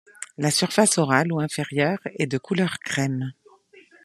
[0.39, 3.33] La surface orale, ou inférieure, est de couleur crème.